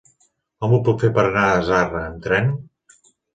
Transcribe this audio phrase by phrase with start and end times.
[0.63, 2.51] Com ho puc fer per anar a Zarra amb tren?